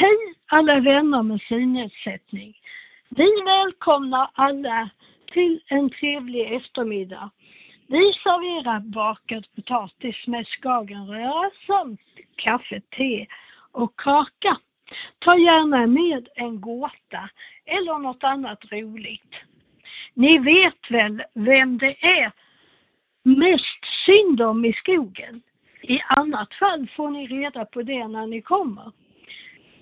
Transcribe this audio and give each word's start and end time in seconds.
Hej 0.00 0.34
alla 0.46 0.80
vänner 0.80 1.22
med 1.22 1.40
synnedsättning. 1.40 2.56
Vi 3.08 3.42
välkomnar 3.44 4.30
alla 4.34 4.90
till 5.32 5.60
en 5.68 5.90
trevlig 5.90 6.54
eftermiddag. 6.54 7.30
Vi 7.86 8.12
serverar 8.12 8.80
bakad 8.80 9.46
potatis 9.54 10.26
med 10.26 10.46
skagenröra 10.46 11.50
samt 11.66 12.00
kaffe, 12.36 12.80
te 12.80 13.26
och 13.72 13.96
kaka. 13.96 14.58
Ta 15.18 15.36
gärna 15.38 15.86
med 15.86 16.28
en 16.34 16.60
gåta 16.60 17.30
eller 17.64 17.98
något 17.98 18.24
annat 18.24 18.72
roligt. 18.72 19.34
Ni 20.14 20.38
vet 20.38 20.90
väl 20.90 21.22
vem 21.34 21.78
det 21.78 22.04
är 22.04 22.32
mest 23.22 23.84
synd 24.06 24.40
om 24.42 24.64
i 24.64 24.72
skogen? 24.72 25.42
I 25.82 26.00
annat 26.08 26.54
fall 26.54 26.88
får 26.96 27.10
ni 27.10 27.26
reda 27.26 27.64
på 27.64 27.82
det 27.82 28.08
när 28.08 28.26
ni 28.26 28.42
kommer. 28.42 28.92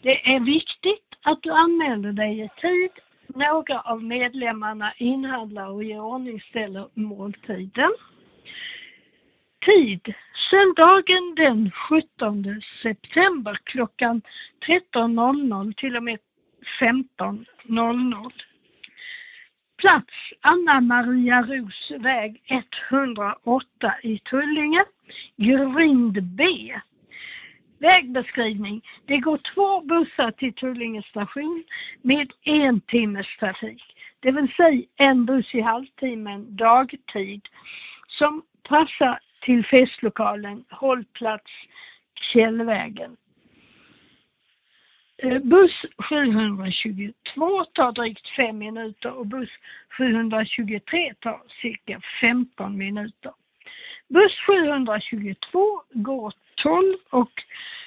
Det 0.06 0.34
är 0.34 0.40
viktigt 0.40 1.08
att 1.22 1.42
du 1.42 1.50
anmäler 1.50 2.12
dig 2.12 2.40
i 2.40 2.48
tid. 2.60 2.90
Några 3.26 3.80
av 3.80 4.02
medlemmarna 4.02 4.92
inhandlar 4.96 5.68
och 5.68 5.84
iordningställer 5.84 6.88
måltiden. 6.94 7.92
Tid. 9.64 10.14
Söndagen 10.50 11.34
den 11.34 11.70
17 11.70 12.62
september 12.82 13.58
klockan 13.64 14.22
13.00 14.66 15.74
till 15.74 15.96
och 15.96 16.02
med 16.02 16.18
15.00. 16.80 18.32
Plats 19.76 20.14
Anna 20.40 20.80
Maria 20.80 21.42
Ros 21.42 21.90
väg 21.98 22.42
108 22.90 23.94
i 24.02 24.18
Tullinge, 24.18 24.84
grind 25.36 26.22
B. 26.22 26.44
Vägbeskrivning. 27.86 28.82
Det 29.06 29.18
går 29.18 29.40
två 29.54 29.80
bussar 29.80 30.30
till 30.30 30.54
Tullinge 30.54 31.02
station 31.02 31.64
med 32.02 32.32
en 32.42 32.80
timmes 32.80 33.26
trafik. 33.40 33.82
Det 34.20 34.30
vill 34.30 34.52
säga 34.56 34.82
en 34.96 35.26
buss 35.26 35.54
i 35.54 35.60
halvtimmen 35.60 36.56
dagtid 36.56 37.48
som 38.08 38.42
passar 38.68 39.18
till 39.40 39.64
festlokalen, 39.64 40.64
hållplats 40.70 41.50
Källvägen. 42.32 43.16
Eh, 45.18 45.38
buss 45.38 45.84
722 45.98 47.64
tar 47.64 47.92
drygt 47.92 48.28
5 48.28 48.58
minuter 48.58 49.12
och 49.12 49.26
buss 49.26 49.50
723 49.98 51.14
tar 51.20 51.42
cirka 51.62 52.00
15 52.20 52.78
minuter. 52.78 53.32
Buss 54.08 54.32
722 54.46 55.82
går 55.92 56.32
12 56.56 56.96
och 57.10 57.42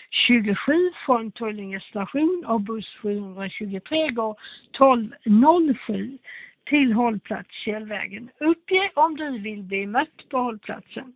27 0.09 0.91
från 1.05 1.31
Tullinge 1.31 1.79
station 1.79 2.45
och 2.47 2.61
buss 2.61 2.95
723 3.01 4.09
går 4.09 4.35
12.07 4.77 6.17
till 6.65 6.93
hållplats 6.93 7.49
Källvägen. 7.51 8.29
Uppge 8.39 8.91
om 8.93 9.15
du 9.15 9.39
vill 9.39 9.63
bli 9.63 9.85
mött 9.85 10.29
på 10.29 10.37
hållplatsen. 10.37 11.13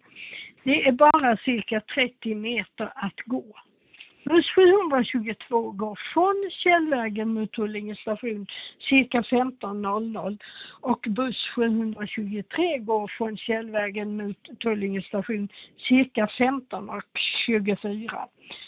Det 0.63 0.87
är 0.87 0.91
bara 0.91 1.37
cirka 1.37 1.81
30 1.81 2.35
meter 2.35 2.91
att 2.95 3.19
gå. 3.25 3.45
722 4.55 5.71
går 5.71 5.99
från 6.13 6.49
Källvägen 6.51 7.33
mot 7.33 7.51
Tullinge 7.51 7.95
station 7.95 8.47
cirka 8.79 9.21
15.00 9.21 10.37
och 10.81 11.05
buss 11.09 11.49
723 11.55 12.77
går 12.77 13.07
från 13.17 13.37
Källvägen 13.37 14.17
mot 14.17 14.59
Tullinge 14.59 15.01
station 15.01 15.49
cirka 15.77 16.25
15.24. 16.25 18.27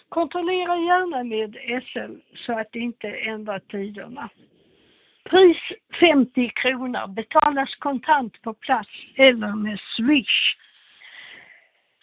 Kontrollera 0.09 0.75
gärna 0.75 1.23
med 1.23 1.55
SL 1.83 2.15
så 2.45 2.59
att 2.59 2.67
det 2.71 2.79
inte 2.79 3.07
ändrar 3.07 3.59
tiderna. 3.59 4.29
Pris 5.29 5.57
50 5.99 6.51
kronor, 6.55 7.07
betalas 7.07 7.75
kontant 7.75 8.41
på 8.41 8.53
plats 8.53 8.89
eller 9.15 9.55
med 9.55 9.79
Swish. 9.79 10.55